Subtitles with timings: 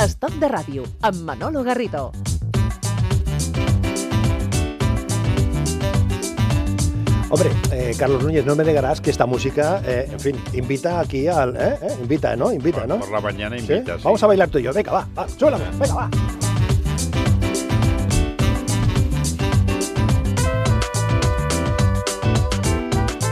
[0.00, 2.06] Estoc de ràdio, amb Manolo Garrido.
[7.28, 11.28] Hombre, eh, Carlos Núñez, no me negarás que esta música, eh, en fin, invita aquí
[11.28, 11.54] al...
[11.54, 11.78] ¿eh?
[11.82, 11.96] ¿eh?
[12.00, 12.50] Invita, ¿no?
[12.50, 12.98] Invita, ¿no?
[12.98, 13.62] Por la mañana ¿Sí?
[13.62, 14.04] invita, sí.
[14.04, 14.72] Vamos a bailar tú y yo.
[14.72, 16.10] Venga, va, va, súbela, venga, va.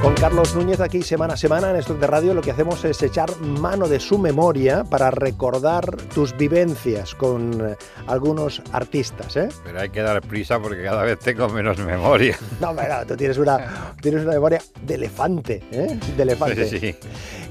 [0.09, 3.03] Con Carlos Núñez aquí semana a semana en Stock de Radio lo que hacemos es
[3.03, 5.85] echar mano de su memoria para recordar
[6.15, 7.77] tus vivencias con eh,
[8.07, 9.51] algunos artistas, ¿eh?
[9.65, 12.39] Pero hay que dar prisa porque cada vez tengo menos memoria.
[12.59, 16.01] No, no, tú tienes una, tienes una memoria de elefante, ¿eh?
[16.17, 16.67] De elefante.
[16.67, 16.97] Sí, sí.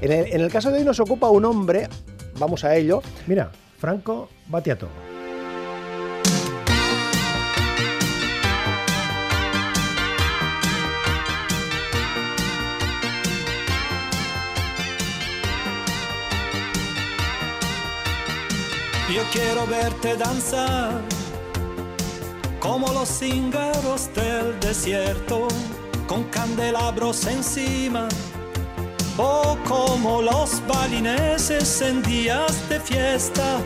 [0.00, 1.88] En el, en el caso de hoy nos ocupa un hombre,
[2.40, 3.02] vamos a ello.
[3.28, 4.88] Mira, Franco Battiato.
[19.14, 21.00] Yo quiero verte danzar
[22.60, 25.48] como los cíngaros del desierto,
[26.06, 28.08] con candelabros encima,
[29.16, 33.60] o como los balineses en días de fiesta.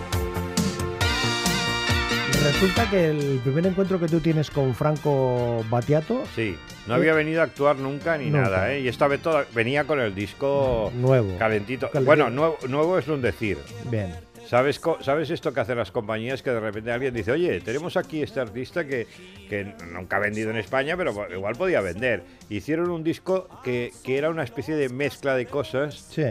[2.44, 7.40] Resulta que el primer encuentro que tú tienes con Franco Battiato, Sí, no había venido
[7.40, 8.42] a actuar nunca ni Nunca.
[8.42, 8.80] nada, ¿eh?
[8.80, 11.36] Y esta vez toda, venía con el disco nuevo.
[11.38, 11.86] calentito.
[11.90, 12.04] Calentito.
[12.04, 13.58] Bueno, nuevo, nuevo es un decir.
[13.90, 14.14] Bien.
[14.52, 16.42] ¿Sabes, co- ¿Sabes esto que hacen las compañías?
[16.42, 19.06] Que de repente alguien dice, oye, tenemos aquí este artista que,
[19.48, 22.22] que nunca ha vendido en España, pero igual podía vender.
[22.50, 26.24] Hicieron un disco que, que era una especie de mezcla de cosas Sí.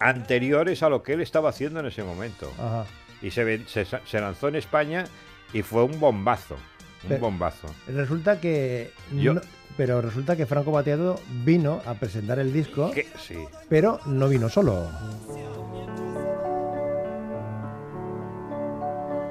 [0.00, 2.50] anteriores a lo que él estaba haciendo en ese momento.
[2.58, 2.86] Ajá.
[3.22, 5.04] Y se, ven- se, se lanzó en España
[5.52, 6.54] y fue un bombazo.
[7.04, 7.68] Un Pero- bombazo.
[7.86, 8.90] Resulta que.
[9.12, 9.40] Yo- no-
[9.76, 13.36] pero resulta que Franco Battiato vino a presentar el disco, Que, sí.
[13.68, 14.88] pero no vino solo.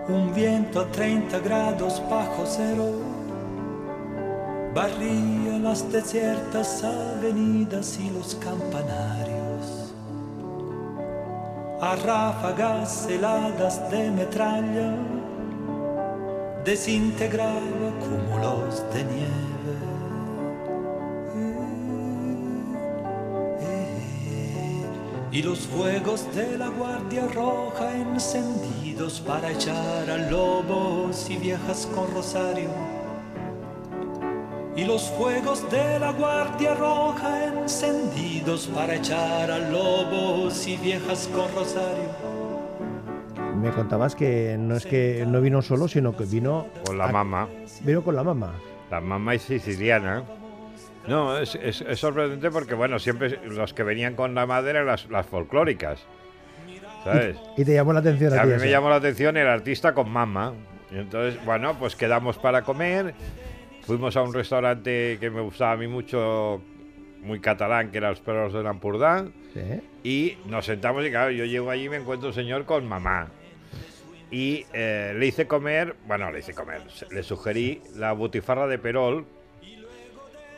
[0.09, 2.91] Un viento a 30 grados bajo cero
[4.75, 9.93] barría las desiertas avenidas y los campanarios.
[11.79, 14.93] A ráfagas heladas de metralla
[16.65, 19.12] desintegraba cúmulos de nieve.
[25.33, 32.13] Y los fuegos de la Guardia Roja encendidos para echar a lobos y viejas con
[32.13, 32.69] rosario.
[34.75, 41.51] Y los fuegos de la Guardia Roja encendidos para echar a lobos y viejas con
[41.55, 42.09] rosario.
[43.59, 46.67] Me contabas que no es que no vino solo, sino que vino.
[46.85, 47.47] Con la a- mamá.
[47.81, 48.53] Vino con la mamá.
[48.91, 50.23] La mamá es siciliana.
[51.07, 54.85] No, es, es- es sorprendente porque, bueno, siempre los que venían con la madre eran
[54.85, 56.05] las, las folclóricas.
[57.03, 57.35] ¿Sabes?
[57.57, 59.93] Y te llamó la atención a, A ti mí me llamó la atención el artista
[59.93, 60.53] con mamá.
[60.91, 63.13] Y entonces, bueno, pues quedamos para comer.
[63.81, 66.61] Fuimos a un restaurante que me gustaba a mí mucho,
[67.21, 69.25] muy catalán, que era Los Perros de Lampurdá.
[69.53, 69.81] Sí.
[70.03, 73.27] Y nos sentamos y claro, yo llego allí y me encuentro un señor con mamá.
[74.31, 76.81] Y eh, le hice comer, bueno, le hice comer,
[77.11, 79.25] le sugerí la butifarra de Perol,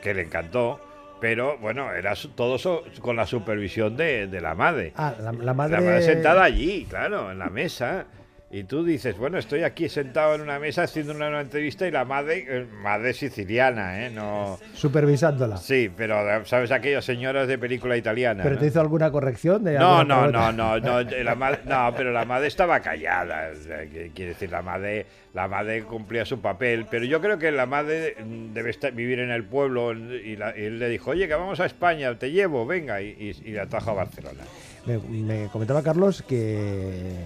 [0.05, 0.79] que le encantó,
[1.19, 4.93] pero bueno, era todo so- con la supervisión de, de la madre.
[4.95, 5.81] Ah, la, la La madre.
[5.81, 8.05] madre sentada allí, claro, en la mesa.
[8.51, 11.91] Y tú dices, bueno, estoy aquí sentado en una mesa haciendo una, una entrevista y
[11.91, 14.11] la madre, eh, madre siciliana, ¿eh?
[14.11, 14.59] No...
[14.75, 15.57] Supervisándola.
[15.57, 18.43] Sí, pero ¿sabes aquellas señoras de película italiana?
[18.43, 18.61] ¿Pero no?
[18.61, 19.63] te hizo alguna corrección?
[19.63, 23.49] De No, no, no, no, no, la madre, no, pero la madre estaba callada.
[23.51, 27.39] o sea, que- quiere decir, la madre, la madre cumplía su papel, pero yo creo
[27.39, 30.87] que la madre mm, debe estar, vivir en el pueblo y, la- y él le
[30.87, 33.07] dijo, oye, que vamos a España, te llevo, venga, y,
[33.43, 34.43] y, y la trajo a Barcelona.
[34.85, 37.17] Me, me comentaba Carlos que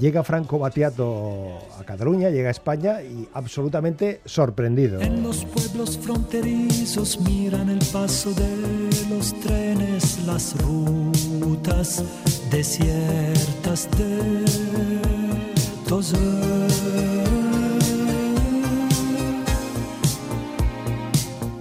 [0.00, 5.00] llega Franco Battiato a Cataluña, llega a España y absolutamente sorprendido.
[5.00, 12.02] En los pueblos fronterizos miran el paso de los trenes, las rutas
[12.50, 14.40] desiertas de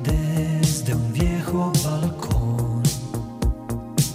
[0.03, 2.83] Desde un viejo balcón,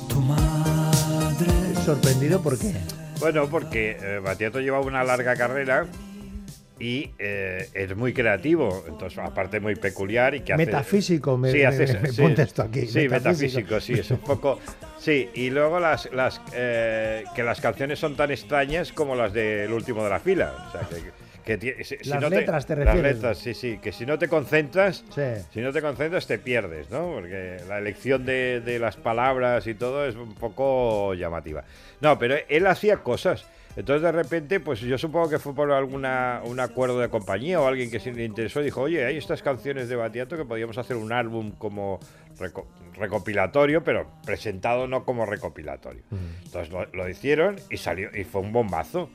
[0.09, 1.53] tu madre
[1.85, 2.73] Sorprendido por qué.
[3.25, 5.87] Bueno, porque eh, Batiato lleva una larga carrera
[6.79, 10.67] y eh, es muy creativo, entonces aparte muy peculiar y que hace...
[10.67, 12.87] Metafísico, me, Sí, hace- me sí, ponte esto aquí.
[12.87, 14.59] Sí, metafísico, sí, es un poco...
[14.99, 19.73] Sí, y luego las, las eh, que las canciones son tan extrañas como las del
[19.73, 20.53] último de la fila.
[20.69, 20.97] O sea, que,
[21.45, 23.15] Que si- si Las no letras te Las refieres.
[23.17, 23.79] letras, sí, sí.
[23.83, 25.23] Que si no te concentras, Sí.
[25.53, 27.13] si no te concentras te pierdes, ¿no?
[27.13, 31.65] Porque la elección de, de las palabras y todo es un poco llamativa.
[32.01, 33.45] No, pero él hacía cosas.
[33.77, 37.67] Entonces de repente, pues yo supongo que fue por alguna un acuerdo de compañía o
[37.67, 40.79] alguien que se le interesó y dijo, oye, hay estas canciones de Batiato que podíamos
[40.79, 41.99] hacer un álbum como
[42.39, 46.03] reco- recopilatorio, pero presentado no como recopilatorio.
[46.45, 49.11] Entonces lo, lo hicieron y salió y fue un bombazo.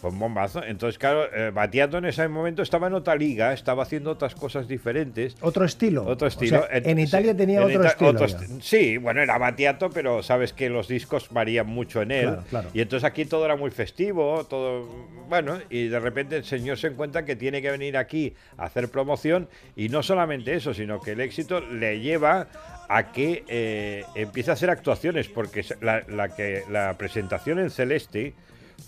[0.00, 0.62] Fue un bombazo.
[0.62, 4.68] Entonces, claro, eh, Batiato en ese momento estaba en otra liga, estaba haciendo otras cosas
[4.68, 5.36] diferentes.
[5.40, 6.04] Otro estilo.
[6.04, 6.58] Otro O estilo.
[6.66, 8.10] sea, en Italia sí, tenía en otro Ita- estilo.
[8.10, 8.26] otro
[8.60, 12.24] sí, bueno, era Batiato, pero sabes que los discos varían mucho en él.
[12.26, 12.68] Claro, claro.
[12.74, 14.86] Y entonces aquí todo era muy festivo, todo.
[15.30, 18.90] Bueno, y de repente el señor se encuentra que tiene que venir aquí a hacer
[18.90, 19.48] promoción.
[19.76, 22.48] Y no solamente eso, sino que el éxito le lleva
[22.88, 28.34] a que eh, empiece a hacer actuaciones, porque la, la que, la presentación en Celeste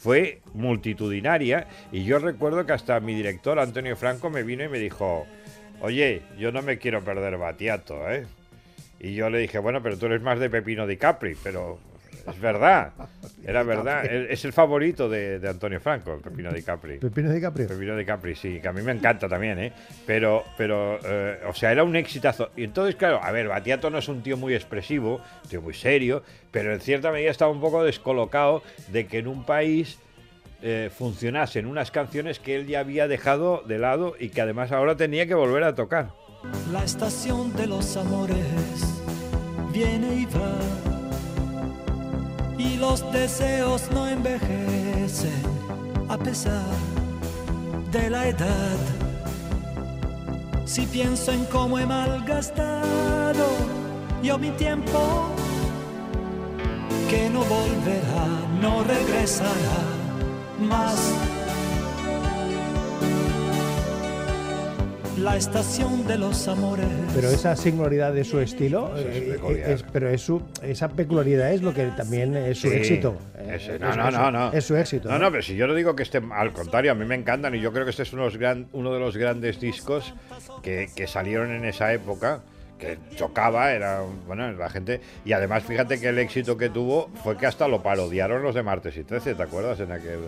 [0.00, 4.79] fue multitudinaria y yo recuerdo que hasta mi director Antonio Franco me vino y me
[4.79, 5.26] dijo,
[5.81, 8.26] oye, yo no me quiero perder Batiato, ¿eh?
[9.00, 11.79] Y yo le dije, bueno, pero tú eres más de Pepino Di Capri, pero
[12.26, 12.93] es verdad,
[13.44, 16.99] era verdad, es es el favorito de, de Antonio Franco, el Pepino Di Capri.
[16.99, 17.66] Pepino Di Caprio.
[17.66, 19.72] Pepino de Capri, sí, que a mí me encanta también, ¿eh?
[20.06, 22.50] Pero, pero eh, o sea, era un exitazo.
[22.56, 25.75] Y entonces, claro, a ver, Batiato no es un tío muy expresivo, un tío muy
[25.75, 29.99] serio, pero en cierta medida estaba un poco descolocado de que en un país
[30.62, 34.96] eh, funcionasen unas canciones que él ya había dejado de lado y que además ahora
[34.96, 36.10] tenía que volver a tocar.
[36.72, 39.02] La estación de los amores
[39.72, 40.88] viene y va.
[42.58, 45.43] Y los deseos no envejecen
[46.08, 46.75] a pesar
[47.93, 48.78] de la edad.
[50.64, 53.46] Si pienso en cómo he malgastado
[54.22, 55.31] yo mi tiempo,
[57.08, 58.26] que no volverá,
[58.60, 59.81] no regresará
[60.60, 61.38] más.
[65.29, 66.87] La estación de los amores.
[67.15, 69.71] Pero esa singularidad de su estilo, es eh, peculiar.
[69.71, 73.15] es- pero es su, esa peculiaridad es lo que también es su Sí, éxito.
[73.37, 74.53] Eh, ese- no, es- no, no, no.
[74.53, 75.09] Es su éxito.
[75.11, 77.55] No, no, pero si yo no digo que esté, al contrario, a mí me encantan
[77.55, 80.15] y yo creo que este es uno de los, gran- uno de los grandes discos
[80.63, 82.41] que, que salieron en esa época,
[82.79, 87.37] que chocaba, era, bueno, la gente, y además fíjate que el éxito que tuvo fue
[87.37, 89.79] que hasta lo parodiaron los de Martes y 13, ¿te acuerdas?
[89.81, 90.21] En aquel...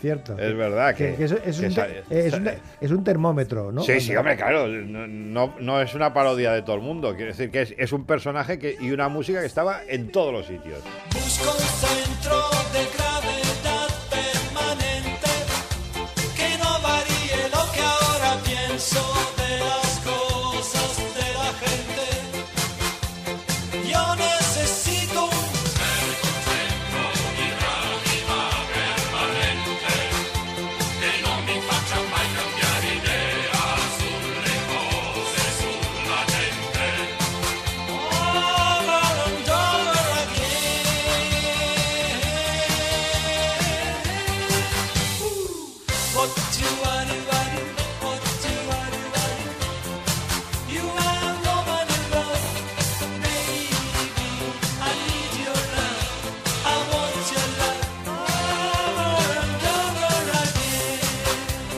[0.00, 0.38] Cierto.
[0.38, 2.44] Es verdad que- es, es que un, sa- te- es un-
[2.80, 3.82] es un termómetro, ¿no?
[3.82, 7.32] Sí, sí, hombre, claro, no, no, no es una parodia de todo el mundo, quiere
[7.32, 10.46] decir que es, es un personaje que, y una música que estaba en todos los
[10.46, 10.78] sitios.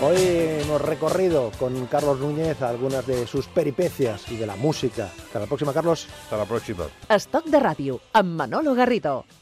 [0.03, 5.11] Hoy hemos recorrido con Carlos Núñez algunas de sus peripecias y de la música.
[5.27, 6.09] Hasta la próxima, Carlos.
[6.25, 6.87] Hasta la próxima.
[7.09, 9.40] Estoc de ràdio, amb Manolo Garrido.